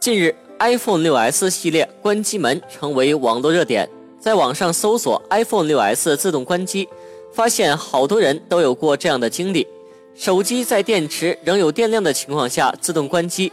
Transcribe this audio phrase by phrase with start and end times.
[0.00, 3.86] 近日，iPhone 6s 系列关机门成为网络热点。
[4.18, 6.88] 在网上搜索 iPhone 6s 自动关机，
[7.34, 9.66] 发现好多人都有过这样的经历：
[10.14, 13.52] 手机在电池仍有电量的情况下自动关机。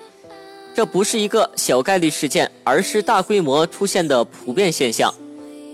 [0.74, 5.14] 这不是一个小概率事件，而是大规模出现的普遍现象。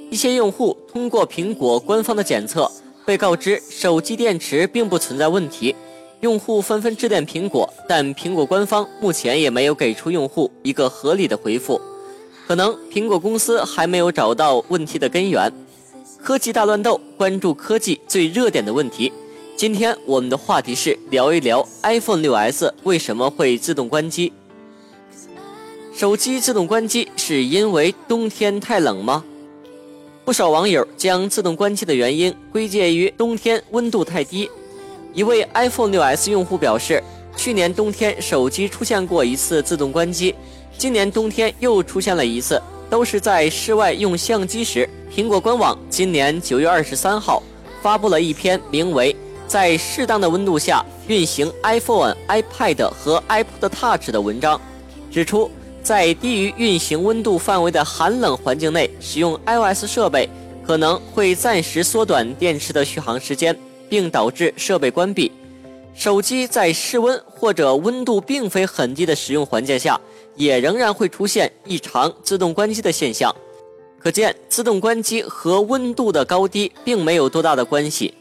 [0.10, 2.71] 一些用户通过苹果官方的检测，
[3.05, 5.76] 被告知手机电池并不存在问题。
[6.24, 11.80] 用户纷纷致电苹果，但苹果官方目前也没有给出用户一个合理的回复。
[12.47, 15.52] 可能苹果公司还没有找到问题的根源。
[16.21, 19.11] 科技大乱斗，关注科技最热点的问题。
[19.57, 24.32] 今天我们的话题是聊一聊 iPhone 6s 为什么会自动关机。
[25.94, 29.21] 手机自动关机是因为冬天太冷吗？
[30.24, 34.50] 不少网友将自动关机的原因归结于冬天温度太低。
[35.14, 37.02] 一位 iPhone 6s 用户表示，
[37.38, 40.34] 去年冬天手机出现过一次自动关机，
[40.75, 44.89] 今年冬天又出现了一次，都是在室外用相机时。
[45.16, 47.44] 苹果官网今年九月二十三号
[47.83, 49.14] 发布了一篇名为
[49.47, 54.59] 《在适当的温度下运行 iPhone、iPad 和 iPod Touch》的文章，
[55.11, 55.52] 指出，
[55.83, 60.27] 在低于运行温度范围的寒冷环境内使用 iOS 设备，
[60.66, 63.55] 可能会暂时缩短电池的续航时间。
[63.94, 65.31] 并导致设备关闭。
[65.94, 70.02] 手机在室温或者温度并非很低的使用环境下，
[70.36, 73.31] 也仍然会出现异常自动关机的现象。
[73.99, 78.16] 可见，自动关机和温度的高低并没有多大的关系。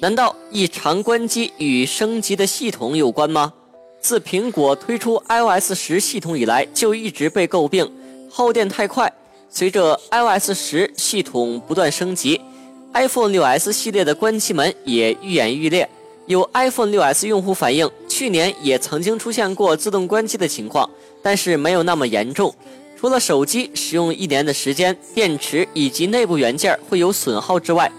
[0.00, 3.52] 难道异常关机与升级的系统有关吗？
[4.00, 7.92] 自苹果推出 iOS 十系统以来，就一直被诟病
[8.30, 9.12] 耗电太快。
[9.50, 12.40] 随着 iOS 十系统不断升级。
[12.94, 15.88] iPhone 6s 系列的关机门也愈演愈烈，
[16.26, 20.88] 有 iPhone 6s 用户反映，去年也曾经出现过自动关机的情况，
[21.22, 22.52] 但是没有那么严重。
[22.98, 27.90] 除了手机使用一年的时间，电池以及内部元件会有损耗之外，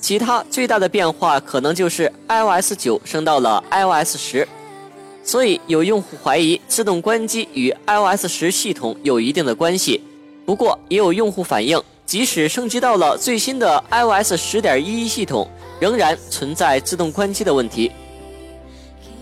[0.00, 4.46] 其他最大的变化可能就是 iOS 9升到了 iOS 10。
[5.22, 10.02] 所以有用户怀疑自动关机与 iOS 10系统有一定的关系。
[10.48, 11.78] 不过也有用户反映。
[12.06, 15.46] 即使升级到了最新的 iOS 十点一一系统，
[15.78, 17.92] 仍然存在自动关机的问题。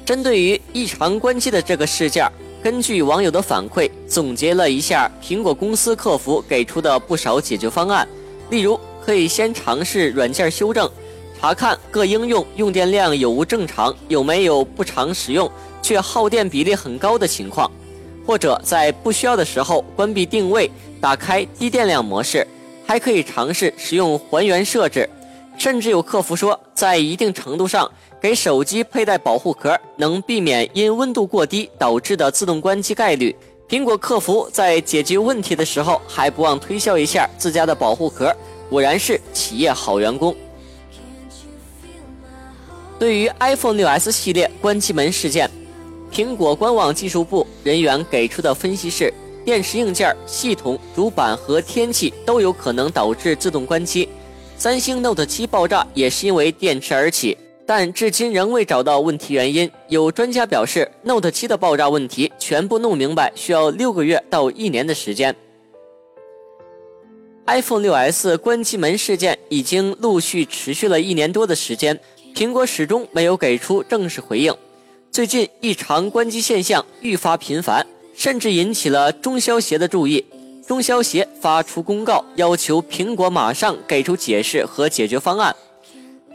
[0.04, 2.30] 针对于异常关机的这个事件，
[2.62, 8.06] 根据网友的反馈，总结了一下苹果公司客服给出的不少解决方案。
[8.50, 10.88] 例如，可以先尝试软件修正，
[11.40, 15.50] 查看各应用用电量有无正常，有没有不常使用
[15.82, 17.68] 却耗电比例很高的情况，
[18.26, 20.70] 或者在不需要的时候关闭定位，
[21.00, 22.46] 打开低电量模式。
[22.88, 25.08] 还可以尝试使用还原设置，
[25.58, 33.34] 甚至有客服说，在一定程度上给手机佩戴保护壳，能避免因温度过低导致的自动关机概率。
[33.68, 38.32] 苹果客服在解决问题的时候，还不忘推销一下自家的保护壳，
[38.70, 40.32] 果然是企业好员工。
[43.00, 45.50] 对于 iPhone 6s 系列关机门事件，
[46.16, 49.12] 苹果官网技术部人员给出的分析是。
[49.44, 54.08] 电池硬件、系统、主板和天气都有可能导致自动关机。
[54.56, 59.70] 三星 Note 7爆炸也是因为电池而起，但至今仍未找到问题原因。
[59.88, 65.36] 有专家表示，Note 7的爆炸问题全部弄明白需要六个月到一年的时间。
[67.46, 72.00] iPhone 6s 关机门事件已经陆续持续了一年多的时间，
[72.34, 74.52] 苹果始终没有给出正式回应。
[75.16, 77.86] 最近异常关机现象愈发频繁。
[78.14, 80.22] 甚至引起了中消协的注意，
[80.66, 85.56] 中消协发出公告，要求苹果马上给出解释和解决方案。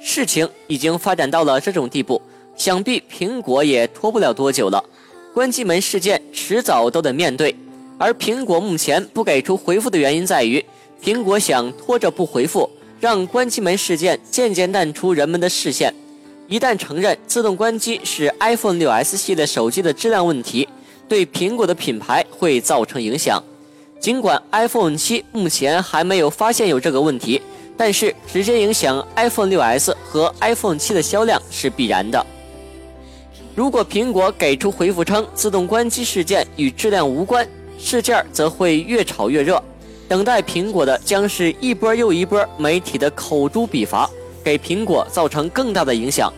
[0.01, 2.19] 事情已经发展到了这种地步，
[2.57, 4.83] 想必苹果也拖不了多久了。
[5.31, 7.55] 关机门事件迟早都得面对，
[7.99, 10.65] 而苹果目前不给出回复的原因在于，
[11.03, 12.67] 苹果想拖着不回复，
[12.99, 15.93] 让关机门事件渐渐淡出人们的视线。
[16.51, 20.67] 一旦承认自动关机是 iPhone 6s 系列手机的质量问题，
[21.07, 23.41] 对苹果的品牌会造成影响。
[24.01, 27.41] 尽管 iPhone 7目前还没有发现有这个问题，
[27.77, 32.21] 但是直接影响 iPhone 6s 和 iPhone 7的销量是必然的。
[33.55, 37.47] 如果苹果给出回复称自动关机事件与质量无关，
[37.79, 39.63] 事件则会越炒越热。
[40.09, 44.09] 等待苹果的将是一波又一波媒体的口诛笔伐，
[44.43, 46.29] 给苹果造成更大的影响。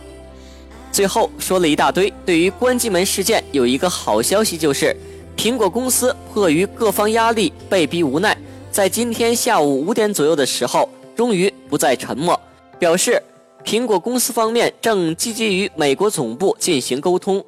[0.94, 4.96] 最后说了一大堆对于关机门事件有一个好消息就是
[5.36, 8.38] 苹果公司迫于各方压力被逼无奈
[8.70, 12.40] 在今天下午五点左右的时候终于不再沉默。
[12.78, 13.20] 表示
[13.64, 17.44] 苹果公司方面正积极与美国总部进行沟通。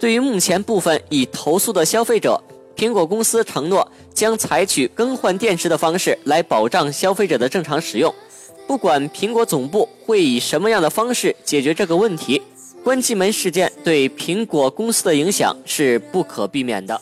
[0.00, 2.42] 对于目前部分已投诉的消费者
[2.74, 8.12] 苹果公司承诺将采取更换电池的方式来保障消费者的正常使用。
[8.66, 12.42] 不管苹果总部会以什么样的方式解决这个问题
[12.88, 16.98] 关机门事件对苹果公司的影响是不可避免的。